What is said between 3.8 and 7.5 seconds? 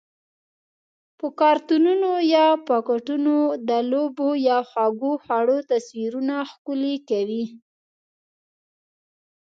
لوبو یا خوږو خوړو تصویرونه ښکلي کوي؟